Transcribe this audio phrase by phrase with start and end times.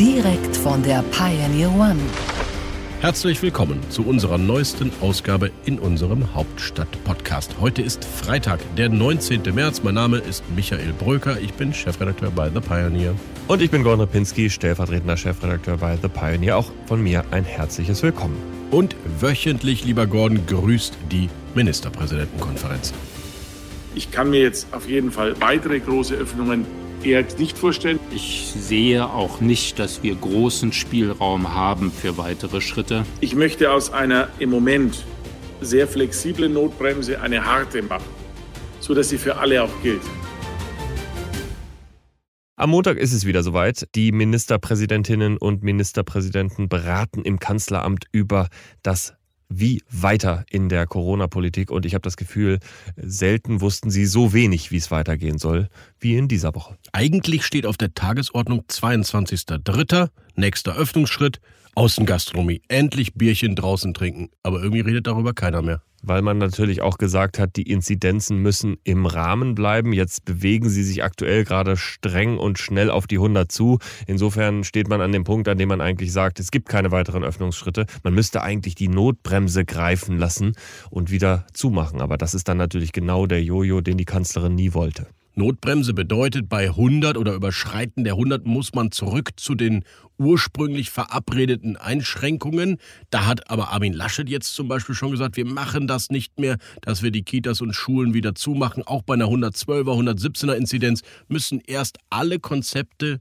[0.00, 2.00] Direkt von der Pioneer One.
[3.02, 7.56] Herzlich willkommen zu unserer neuesten Ausgabe in unserem Hauptstadt-Podcast.
[7.60, 9.42] Heute ist Freitag, der 19.
[9.54, 9.82] März.
[9.82, 11.38] Mein Name ist Michael Bröker.
[11.38, 13.14] Ich bin Chefredakteur bei The Pioneer.
[13.46, 16.56] Und ich bin Gordon Ripinski, stellvertretender Chefredakteur bei The Pioneer.
[16.56, 18.38] Auch von mir ein herzliches Willkommen.
[18.70, 22.94] Und wöchentlich, lieber Gordon, grüßt die Ministerpräsidentenkonferenz.
[23.94, 26.64] Ich kann mir jetzt auf jeden Fall weitere große Öffnungen
[27.04, 27.98] eher nicht vorstellen.
[28.14, 33.04] Ich sehe auch nicht, dass wir großen Spielraum haben für weitere Schritte.
[33.20, 35.04] Ich möchte aus einer im Moment
[35.60, 38.04] sehr flexiblen Notbremse eine harte machen,
[38.80, 40.02] sodass sie für alle auch gilt.
[42.56, 43.88] Am Montag ist es wieder soweit.
[43.94, 48.48] Die Ministerpräsidentinnen und Ministerpräsidenten beraten im Kanzleramt über
[48.82, 49.14] das
[49.50, 51.70] wie weiter in der Corona-Politik.
[51.70, 52.60] Und ich habe das Gefühl,
[52.96, 56.78] selten wussten sie so wenig, wie es weitergehen soll, wie in dieser Woche.
[56.92, 60.08] Eigentlich steht auf der Tagesordnung 22.03.
[60.36, 61.40] nächster Öffnungsschritt,
[61.74, 62.62] Außengastronomie.
[62.68, 64.30] Endlich Bierchen draußen trinken.
[64.42, 68.76] Aber irgendwie redet darüber keiner mehr weil man natürlich auch gesagt hat, die Inzidenzen müssen
[68.84, 69.92] im Rahmen bleiben.
[69.92, 73.78] Jetzt bewegen sie sich aktuell gerade streng und schnell auf die 100 zu.
[74.06, 77.24] Insofern steht man an dem Punkt, an dem man eigentlich sagt, es gibt keine weiteren
[77.24, 77.86] Öffnungsschritte.
[78.02, 80.52] Man müsste eigentlich die Notbremse greifen lassen
[80.90, 82.00] und wieder zumachen.
[82.00, 85.06] Aber das ist dann natürlich genau der Jojo, den die Kanzlerin nie wollte.
[85.34, 89.84] Notbremse bedeutet, bei 100 oder Überschreiten der 100 muss man zurück zu den
[90.18, 92.78] ursprünglich verabredeten Einschränkungen.
[93.10, 96.58] Da hat aber Armin Laschet jetzt zum Beispiel schon gesagt, wir machen das nicht mehr,
[96.82, 98.82] dass wir die Kitas und Schulen wieder zumachen.
[98.82, 103.20] Auch bei einer 112er, 117er Inzidenz müssen erst alle Konzepte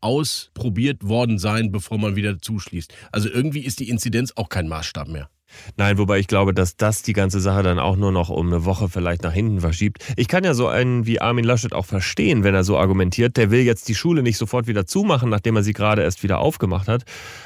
[0.00, 2.92] ausprobiert worden sein, bevor man wieder zuschließt.
[3.12, 5.28] Also irgendwie ist die Inzidenz auch kein Maßstab mehr.
[5.76, 8.64] Nein, wobei ich glaube, dass das die ganze Sache dann auch nur noch um eine
[8.64, 10.04] Woche vielleicht nach hinten verschiebt.
[10.16, 13.36] Ich kann ja so einen wie Armin Laschet auch verstehen, wenn er so argumentiert.
[13.36, 16.38] Der will jetzt die Schule nicht sofort wieder zumachen, nachdem er sie gerade erst wieder
[16.38, 17.04] aufgemacht hat.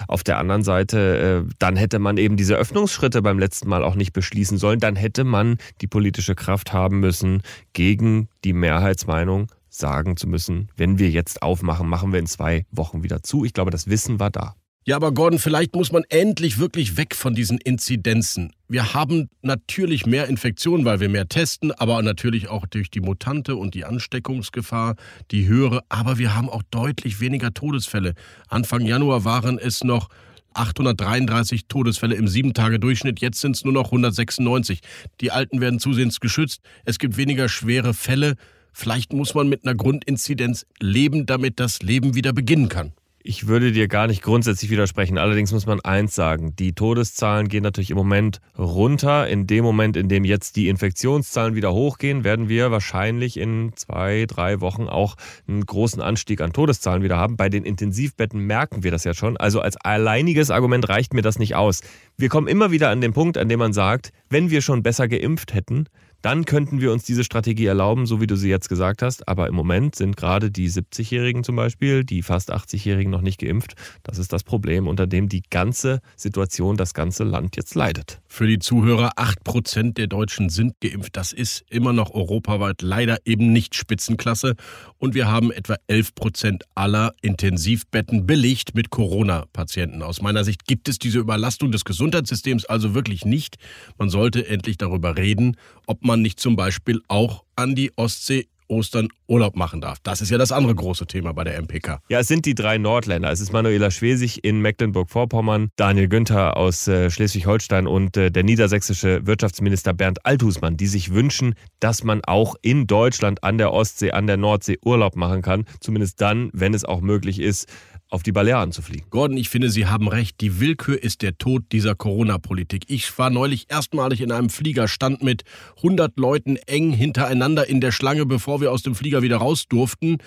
[0.09, 3.95] Auf der anderen Seite, äh, dann hätte man eben diese Öffnungsschritte beim letzten Mal auch
[3.95, 4.81] nicht beschließen sollen.
[4.81, 7.43] Dann hätte man die politische Kraft haben müssen,
[7.73, 13.03] gegen die Mehrheitsmeinung sagen zu müssen, wenn wir jetzt aufmachen, machen wir in zwei Wochen
[13.03, 13.45] wieder zu.
[13.45, 14.55] Ich glaube, das Wissen war da.
[14.85, 18.53] Ja, aber Gordon, vielleicht muss man endlich wirklich weg von diesen Inzidenzen.
[18.67, 23.55] Wir haben natürlich mehr Infektionen, weil wir mehr testen, aber natürlich auch durch die Mutante
[23.55, 24.97] und die Ansteckungsgefahr,
[25.31, 25.83] die höhere.
[25.89, 28.15] Aber wir haben auch deutlich weniger Todesfälle.
[28.49, 30.09] Anfang Januar waren es noch
[30.55, 33.21] 833 Todesfälle im 7-Tage-Durchschnitt.
[33.21, 34.81] Jetzt sind es nur noch 196.
[35.21, 36.61] Die Alten werden zusehends geschützt.
[36.85, 38.35] Es gibt weniger schwere Fälle.
[38.73, 42.93] Vielleicht muss man mit einer Grundinzidenz leben, damit das Leben wieder beginnen kann.
[43.25, 45.17] Ich würde dir gar nicht grundsätzlich widersprechen.
[45.17, 46.57] Allerdings muss man eins sagen.
[46.57, 49.29] Die Todeszahlen gehen natürlich im Moment runter.
[49.29, 54.27] In dem Moment, in dem jetzt die Infektionszahlen wieder hochgehen, werden wir wahrscheinlich in zwei,
[54.27, 55.15] drei Wochen auch
[55.47, 57.37] einen großen Anstieg an Todeszahlen wieder haben.
[57.37, 59.37] Bei den Intensivbetten merken wir das ja schon.
[59.37, 61.83] Also als alleiniges Argument reicht mir das nicht aus.
[62.17, 65.07] Wir kommen immer wieder an den Punkt, an dem man sagt, wenn wir schon besser
[65.07, 65.87] geimpft hätten,
[66.23, 69.29] dann könnten wir uns diese Strategie erlauben, so wie du sie jetzt gesagt hast.
[69.29, 73.75] Aber im Moment sind gerade die 70-Jährigen zum Beispiel, die fast 80-Jährigen noch nicht geimpft.
[74.05, 78.21] Das ist das Problem, unter dem die ganze Situation, das ganze Land jetzt leidet.
[78.29, 81.17] Für die Zuhörer, 8% der Deutschen sind geimpft.
[81.17, 84.55] Das ist immer noch europaweit leider eben nicht Spitzenklasse.
[84.99, 90.03] Und wir haben etwa 11% aller Intensivbetten belegt mit Corona-Patienten.
[90.03, 93.57] Aus meiner Sicht gibt es diese Überlastung des Gesundheitssystems also wirklich nicht.
[93.99, 95.57] Man sollte endlich darüber reden,
[95.87, 99.99] ob man nicht zum Beispiel auch an die Ostsee Ostern Urlaub machen darf.
[100.03, 102.01] Das ist ja das andere große Thema bei der MPK.
[102.09, 103.31] Ja, es sind die drei Nordländer.
[103.31, 109.27] Es ist Manuela Schwesig in Mecklenburg-Vorpommern, Daniel Günther aus äh, Schleswig-Holstein und äh, der niedersächsische
[109.27, 114.27] Wirtschaftsminister Bernd Althusmann, die sich wünschen, dass man auch in Deutschland an der Ostsee, an
[114.27, 115.67] der Nordsee Urlaub machen kann.
[115.81, 117.69] Zumindest dann, wenn es auch möglich ist,
[118.13, 119.07] auf die Balearen zu fliegen.
[119.09, 120.41] Gordon, ich finde, Sie haben recht.
[120.43, 122.85] Die Willkür ist der Tod dieser Corona-Politik.
[122.89, 125.45] Ich war neulich erstmalig in einem Flieger, stand mit
[125.79, 130.19] 100 Leuten eng hintereinander in der Schlange, bevor wir aus dem Flieger wieder raus durften.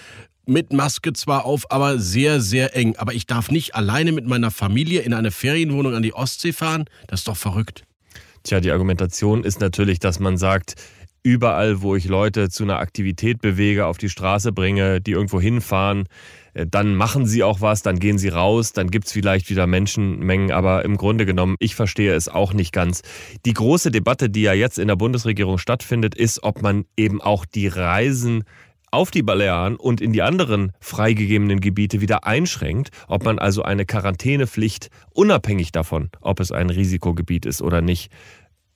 [0.48, 2.96] Mit Maske zwar auf, aber sehr, sehr eng.
[2.98, 6.86] Aber ich darf nicht alleine mit meiner Familie in eine Ferienwohnung an die Ostsee fahren?
[7.08, 7.84] Das ist doch verrückt.
[8.44, 10.74] Tja, die Argumentation ist natürlich, dass man sagt,
[11.22, 16.08] überall, wo ich Leute zu einer Aktivität bewege, auf die Straße bringe, die irgendwo hinfahren,
[16.56, 20.52] dann machen sie auch was, dann gehen sie raus, dann gibt es vielleicht wieder Menschenmengen,
[20.52, 23.02] aber im Grunde genommen, ich verstehe es auch nicht ganz.
[23.46, 27.46] Die große Debatte, die ja jetzt in der Bundesregierung stattfindet, ist, ob man eben auch
[27.46, 28.46] die Reisen
[28.92, 33.86] auf die Balearen und in die anderen freigegebenen Gebiete wieder einschränkt, ob man also eine
[33.86, 38.10] Quarantänepflicht unabhängig davon, ob es ein Risikogebiet ist oder nicht,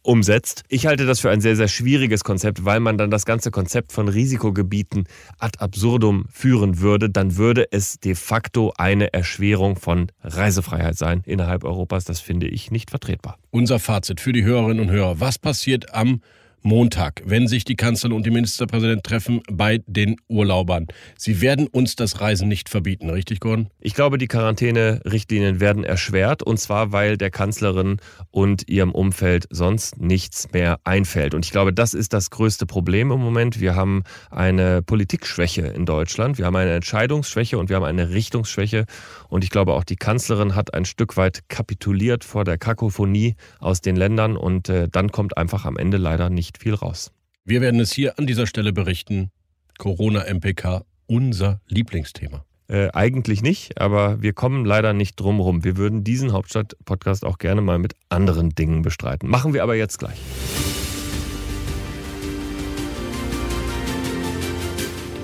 [0.03, 0.63] umsetzt.
[0.69, 3.91] Ich halte das für ein sehr, sehr schwieriges Konzept, weil man dann das ganze Konzept
[3.91, 5.05] von Risikogebieten
[5.37, 7.09] ad absurdum führen würde.
[7.09, 12.05] Dann würde es de facto eine Erschwerung von Reisefreiheit sein innerhalb Europas.
[12.05, 13.37] Das finde ich nicht vertretbar.
[13.51, 15.19] Unser Fazit für die Hörerinnen und Hörer.
[15.19, 16.21] Was passiert am
[16.61, 20.87] Montag, wenn sich die Kanzlerin und die Ministerpräsident treffen bei den Urlaubern.
[21.17, 23.69] Sie werden uns das Reisen nicht verbieten, richtig, Gordon?
[23.79, 27.97] Ich glaube, die Quarantäne-Richtlinien werden erschwert und zwar, weil der Kanzlerin
[28.31, 31.33] und ihrem Umfeld sonst nichts mehr einfällt.
[31.33, 33.59] Und ich glaube, das ist das größte Problem im Moment.
[33.59, 38.85] Wir haben eine Politikschwäche in Deutschland, wir haben eine Entscheidungsschwäche und wir haben eine Richtungsschwäche.
[39.29, 43.81] Und ich glaube, auch die Kanzlerin hat ein Stück weit kapituliert vor der Kakophonie aus
[43.81, 47.11] den Ländern und äh, dann kommt einfach am Ende leider nicht nicht viel raus.
[47.45, 49.29] Wir werden es hier an dieser Stelle berichten.
[49.77, 52.43] Corona-MPK, unser Lieblingsthema.
[52.67, 55.63] Äh, eigentlich nicht, aber wir kommen leider nicht drum rum.
[55.63, 59.29] Wir würden diesen Hauptstadt-Podcast auch gerne mal mit anderen Dingen bestreiten.
[59.29, 60.17] Machen wir aber jetzt gleich.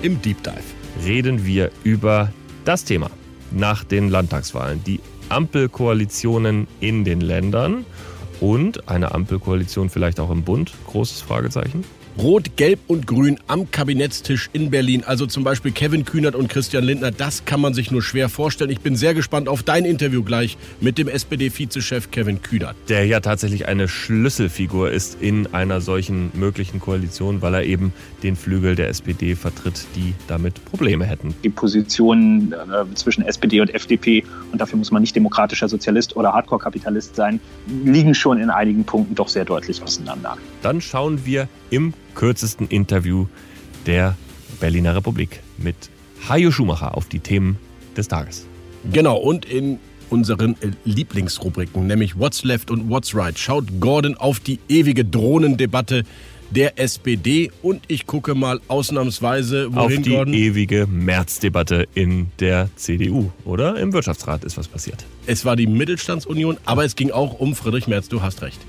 [0.02, 2.32] Im Deep Dive reden wir über
[2.66, 3.10] das Thema
[3.52, 4.84] nach den Landtagswahlen.
[4.84, 5.00] Die
[5.30, 7.86] Ampelkoalitionen in den Ländern
[8.42, 10.74] und eine Ampelkoalition vielleicht auch im Bund?
[10.88, 11.84] Großes Fragezeichen.
[12.18, 15.04] Rot, Gelb und Grün am Kabinettstisch in Berlin.
[15.06, 17.12] Also zum Beispiel Kevin Kühnert und Christian Lindner.
[17.12, 18.70] Das kann man sich nur schwer vorstellen.
[18.70, 22.78] Ich bin sehr gespannt auf dein Interview gleich mit dem SPD-Vizechef Kevin Kühnert.
[22.88, 27.92] Der ja tatsächlich eine Schlüsselfigur ist in einer solchen möglichen Koalition, weil er eben
[28.24, 31.36] den Flügel der SPD vertritt, die damit Probleme hätten.
[31.44, 34.24] Die Positionen äh, zwischen SPD und FDP,
[34.54, 37.42] und dafür muss man nicht demokratischer Sozialist oder Hardcore-Kapitalist sein,
[37.84, 40.38] liegen schon in einigen Punkten doch sehr deutlich auseinander.
[40.62, 43.28] Dann schauen wir im kürzesten Interview
[43.86, 44.16] der
[44.60, 45.76] Berliner Republik mit
[46.28, 47.58] Hajo Schumacher auf die Themen
[47.96, 48.48] des Tages.
[48.92, 49.80] Genau, und in
[50.10, 56.04] unseren Lieblingsrubriken, nämlich What's Left und What's Right, schaut Gordon auf die ewige Drohnendebatte
[56.52, 60.34] der SPD und ich gucke mal ausnahmsweise wohin, auf die Gordon?
[60.34, 63.78] ewige Märzdebatte in der CDU, oder?
[63.78, 65.06] Im Wirtschaftsrat ist was passiert.
[65.26, 68.60] Es war die Mittelstandsunion, aber es ging auch um Friedrich Merz, du hast recht.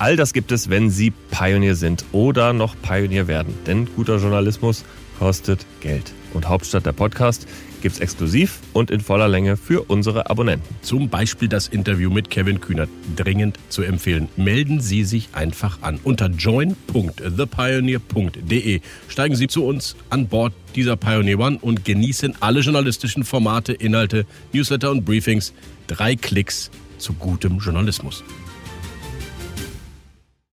[0.00, 3.52] All das gibt es, wenn Sie Pionier sind oder noch Pionier werden.
[3.66, 4.82] Denn guter Journalismus
[5.18, 6.14] kostet Geld.
[6.32, 7.46] Und Hauptstadt der Podcast
[7.82, 10.74] gibt es exklusiv und in voller Länge für unsere Abonnenten.
[10.80, 12.88] Zum Beispiel das Interview mit Kevin Kühnert.
[13.14, 14.30] Dringend zu empfehlen.
[14.38, 18.80] Melden Sie sich einfach an unter join.thepioneer.de.
[19.06, 24.24] Steigen Sie zu uns an Bord dieser Pioneer One und genießen alle journalistischen Formate, Inhalte,
[24.54, 25.52] Newsletter und Briefings.
[25.88, 28.24] Drei Klicks zu gutem Journalismus.